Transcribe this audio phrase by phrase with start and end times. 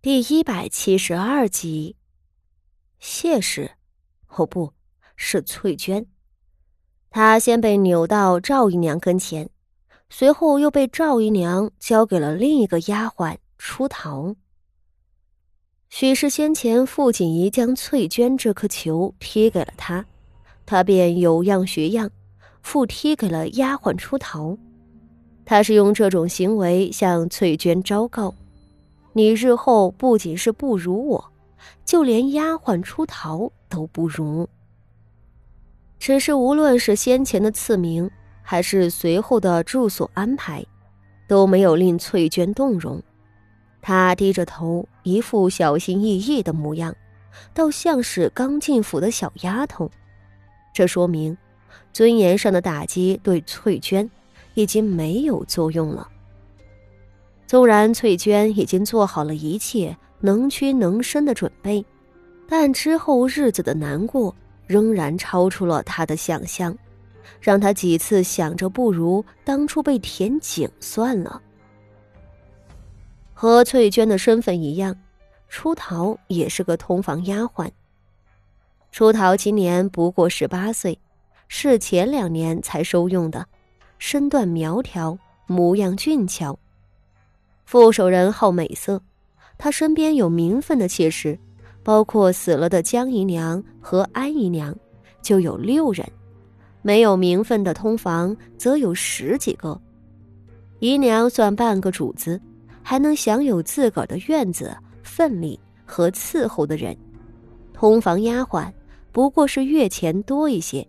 [0.00, 1.96] 第一百七十二集，
[3.00, 3.72] 谢氏，
[4.28, 4.72] 哦不，
[5.16, 6.06] 是翠娟。
[7.10, 9.50] 她先被扭到赵姨娘跟前，
[10.08, 14.36] 随后又被赵姨娘交给了另一个丫鬟出逃。
[15.88, 20.06] 许是先前傅锦仪将翠娟这颗球踢给了她，
[20.64, 22.08] 她便有样学样，
[22.62, 24.56] 复踢给了丫鬟出逃。
[25.44, 28.32] 她是用这种行为向翠娟昭告。
[29.18, 31.32] 你日后不仅是不如我，
[31.84, 34.48] 就连丫鬟出逃都不如。
[35.98, 38.08] 只是无论是先前的赐名，
[38.42, 40.64] 还是随后的住所安排，
[41.26, 43.02] 都没有令翠娟动容。
[43.82, 46.94] 她低着头，一副小心翼翼的模样，
[47.52, 49.90] 倒像是刚进府的小丫头。
[50.72, 51.36] 这说明，
[51.92, 54.08] 尊严上的打击对翠娟
[54.54, 56.08] 已经没有作用了。
[57.48, 61.82] 纵然翠娟已经做好了一切能屈能伸的准备，
[62.46, 64.36] 但之后日子的难过
[64.66, 66.76] 仍然超出了她的想象，
[67.40, 71.40] 让她几次想着不如当初被田景算了。
[73.32, 74.94] 和翠娟的身份一样，
[75.48, 77.70] 出逃也是个通房丫鬟。
[78.92, 80.98] 出逃今年不过十八岁，
[81.48, 83.46] 是前两年才收用的，
[83.98, 86.58] 身段苗条，模样俊俏。
[87.70, 88.98] 副手人好美色，
[89.58, 91.38] 他身边有名分的妾室，
[91.82, 94.74] 包括死了的江姨娘和安姨娘，
[95.20, 96.02] 就有六人；
[96.80, 99.78] 没有名分的通房则有十几个。
[100.78, 102.40] 姨娘算半个主子，
[102.82, 106.96] 还能享有自个儿的院子、份礼和伺候的人；
[107.74, 108.72] 通房丫鬟
[109.12, 110.88] 不过是月钱多一些，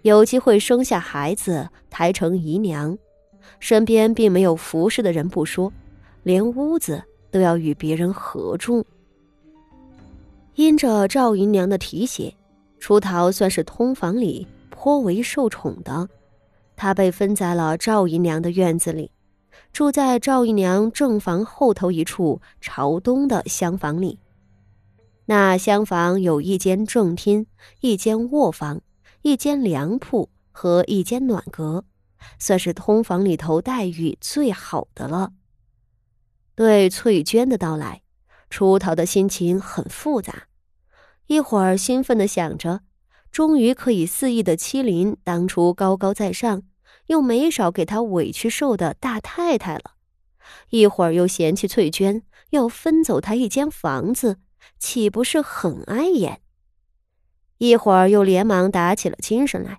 [0.00, 2.96] 有机会生下孩子，抬成姨娘，
[3.60, 5.70] 身边并没有服侍的人不说。
[6.28, 8.84] 连屋子都要与别人合住。
[10.56, 12.36] 因着赵姨娘的提携，
[12.78, 16.06] 出逃算是通房里颇为受宠的。
[16.76, 19.10] 他被分在了赵姨娘的院子里，
[19.72, 24.18] 住在赵姨娘正房后头一处朝东的厢房里。
[25.24, 27.46] 那厢房有一间正厅、
[27.80, 28.82] 一间卧房、
[29.22, 31.82] 一间凉铺和一间暖阁，
[32.38, 35.32] 算是通房里头待遇最好的了。
[36.58, 38.02] 对翠娟的到来，
[38.50, 40.48] 出逃的心情很复杂。
[41.28, 42.80] 一会儿兴奋的想着，
[43.30, 46.64] 终于可以肆意的欺凌当初高高在上
[47.06, 49.92] 又没少给他委屈受的大太太了；
[50.70, 54.38] 一会儿又嫌弃翠娟要分走他一间房子，
[54.80, 56.40] 岂不是很碍眼？
[57.58, 59.78] 一会儿又连忙打起了精神来，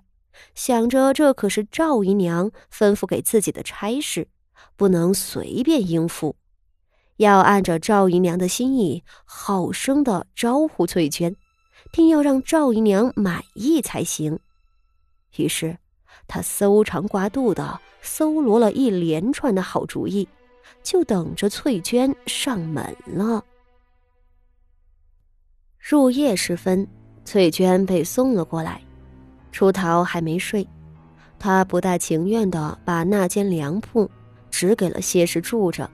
[0.54, 4.28] 想着这可是赵姨娘吩咐给自己的差事，
[4.76, 6.36] 不能随便应付。
[7.20, 11.36] 要按照赵姨娘的心意，好生的招呼翠娟，
[11.92, 14.38] 定要让赵姨娘满意才行。
[15.36, 15.76] 于是，
[16.26, 20.26] 他搜肠刮肚的搜罗了一连串的好主意，
[20.82, 23.44] 就等着翠娟上门了。
[25.78, 26.88] 入夜时分，
[27.26, 28.80] 翠娟被送了过来，
[29.52, 30.66] 出逃还没睡，
[31.38, 34.10] 她不大情愿的把那间凉铺
[34.50, 35.90] 指给了谢氏住着。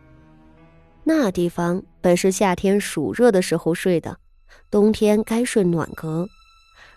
[1.09, 4.19] 那地方本是夏天暑热的时候睡的，
[4.73, 6.27] 冬天该睡暖阁。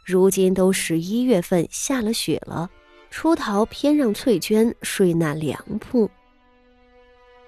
[0.03, 2.67] 如今都十一月份，下了雪了，
[3.11, 6.09] 出逃偏让翠娟睡那凉铺。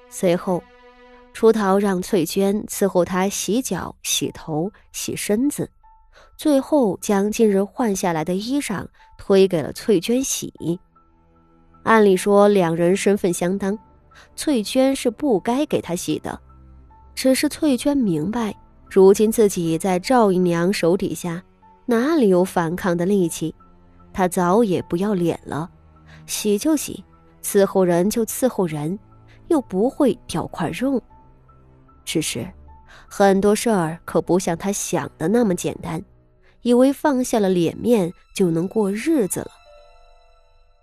[0.08, 0.62] 随后，
[1.34, 5.68] 出逃让翠娟伺候他洗脚、洗头、洗身子，
[6.38, 8.86] 最后将近日换下来的衣裳
[9.18, 10.54] 推给了翠娟洗。
[11.82, 13.76] 按理说，两人身份相当，
[14.36, 16.40] 翠娟是不该给他洗的。
[17.14, 18.56] 只是翠娟明白，
[18.90, 21.44] 如今自己在赵姨娘手底下，
[21.86, 23.54] 哪里有反抗的力气？
[24.12, 25.70] 她早也不要脸了，
[26.26, 27.04] 洗就洗，
[27.44, 28.98] 伺候人就伺候人，
[29.48, 31.02] 又不会掉块肉。
[32.04, 32.46] 只是，
[33.08, 36.04] 很多事儿可不像她想的那么简单，
[36.62, 39.52] 以为放下了脸面就能过日子了。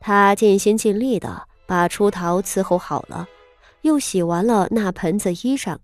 [0.01, 3.27] 她尽心尽力的把出逃伺候好了，
[3.83, 5.77] 又洗完了那盆子衣裳。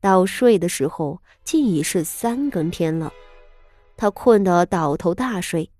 [0.00, 3.12] 到睡的时候，竟已是三更天了。
[3.96, 5.70] 他困得倒头大睡，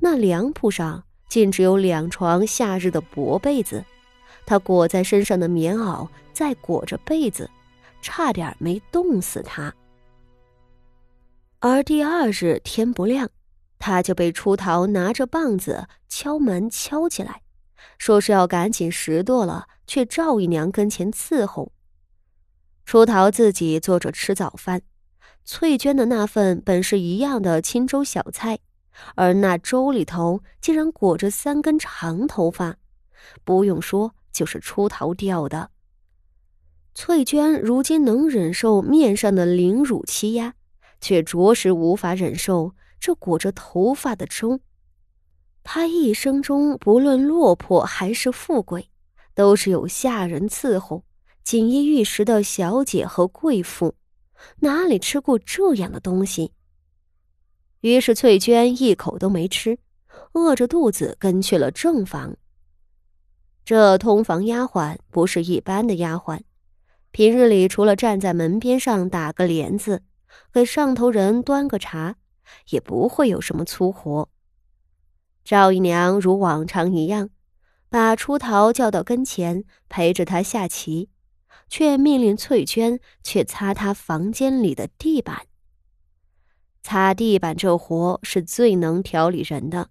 [0.00, 3.84] 那凉铺上竟只有两床夏日的薄被子，
[4.44, 7.50] 他裹在身上的棉袄再裹着被子，
[8.00, 9.74] 差点没冻死他。
[11.58, 13.28] 而第二日天不亮，
[13.78, 17.40] 他就被出逃拿着棒子敲门敲起来，
[17.98, 21.72] 说是要赶紧拾掇了去赵姨娘跟前伺候。
[22.86, 24.80] 出逃自己坐着吃早饭，
[25.44, 28.60] 翠娟的那份本是一样的清粥小菜，
[29.16, 32.76] 而那粥里头竟然裹着三根长头发，
[33.42, 35.70] 不用说就是出逃掉的。
[36.94, 40.54] 翠娟如今能忍受面上的凌辱欺压，
[41.00, 44.60] 却着实无法忍受这裹着头发的粥。
[45.64, 48.90] 她一生中不论落魄还是富贵，
[49.34, 51.02] 都是有下人伺候。
[51.46, 53.94] 锦衣玉食的小姐和贵妇，
[54.62, 56.50] 哪里吃过这样的东西？
[57.82, 59.78] 于是翠娟一口都没吃，
[60.32, 62.36] 饿着肚子跟去了正房。
[63.64, 66.40] 这通房丫鬟不是一般的丫鬟，
[67.12, 70.02] 平日里除了站在门边上打个帘子，
[70.52, 72.16] 给上头人端个茶，
[72.70, 74.28] 也不会有什么粗活。
[75.44, 77.30] 赵姨娘如往常一样，
[77.88, 81.08] 把出逃叫到跟前，陪着他下棋。
[81.68, 85.46] 却命令翠娟去擦他房间里的地板。
[86.82, 89.90] 擦地板这活是最能调理人的，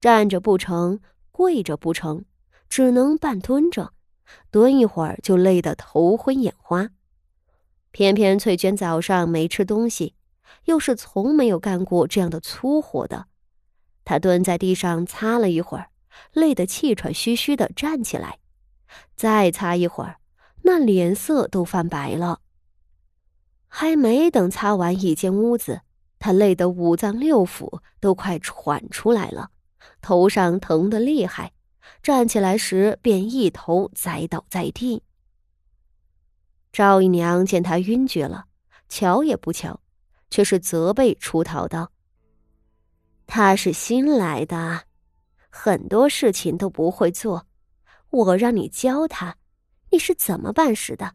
[0.00, 1.00] 站着不成，
[1.32, 2.24] 跪着不成，
[2.68, 3.92] 只能半蹲着，
[4.50, 6.90] 蹲一会儿就累得头昏眼花。
[7.90, 10.14] 偏偏翠娟早上没吃东西，
[10.66, 13.26] 又是从没有干过这样的粗活的，
[14.04, 15.90] 她蹲在地上擦了一会儿，
[16.32, 18.38] 累得气喘吁吁的站起来，
[19.16, 20.21] 再擦一会儿。
[20.64, 22.40] 那脸色都泛白了，
[23.68, 25.82] 还没等擦完一间屋子，
[26.18, 29.50] 他累得五脏六腑都快喘出来了，
[30.00, 31.52] 头上疼得厉害，
[32.02, 35.02] 站起来时便一头栽倒在地。
[36.72, 38.46] 赵姨娘见他晕厥了，
[38.88, 39.80] 瞧也不瞧，
[40.30, 41.90] 却是责备出逃道
[43.26, 44.84] ：“他是新来的，
[45.50, 47.46] 很多事情都不会做，
[48.10, 49.36] 我让你教他。”
[49.92, 51.12] 你是怎么办事的？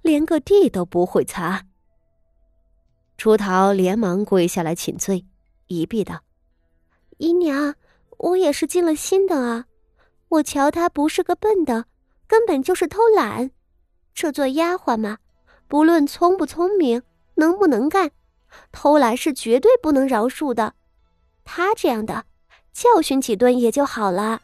[0.00, 1.66] 连个地都不会擦。
[3.18, 5.26] 出逃连忙跪下来请罪，
[5.66, 6.22] 一闭道
[7.18, 7.74] ：“姨娘，
[8.16, 9.66] 我也是尽了心的啊！
[10.28, 11.84] 我瞧他不是个笨的，
[12.26, 13.50] 根本就是偷懒。
[14.14, 15.18] 这做丫鬟嘛，
[15.68, 17.02] 不论聪不聪明，
[17.34, 18.10] 能不能干，
[18.72, 20.74] 偷懒是绝对不能饶恕的。
[21.44, 22.24] 他这样的，
[22.72, 24.40] 教训几顿也就好了。”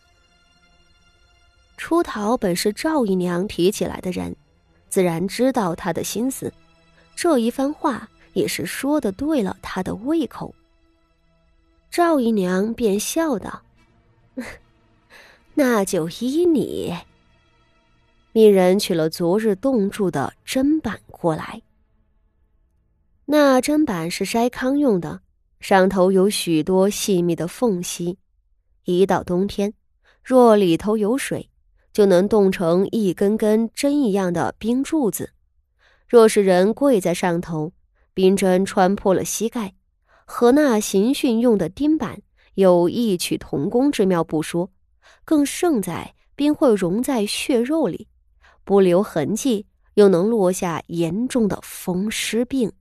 [1.81, 4.37] 出逃本是赵姨娘提起来的人，
[4.91, 6.53] 自然知道他的心思。
[7.17, 10.55] 这一番话也是说的对了他的胃口。
[11.91, 13.62] 赵姨娘便笑道
[15.55, 16.94] ：“那就依你。”
[18.33, 21.62] 命人取了昨日冻住的砧板过来。
[23.25, 25.23] 那砧板是筛糠用的，
[25.61, 28.19] 上头有许多细密的缝隙，
[28.85, 29.73] 一到冬天，
[30.23, 31.50] 若里头有水。
[31.92, 35.31] 就能冻成一根根针一样的冰柱子。
[36.08, 37.72] 若是人跪在上头，
[38.14, 39.75] 冰针穿破了膝盖，
[40.25, 42.20] 和那刑讯用的钉板
[42.54, 44.70] 有异曲同工之妙不说，
[45.25, 48.08] 更胜在冰会融在血肉里，
[48.64, 52.72] 不留痕迹，又能落下严重的风湿病。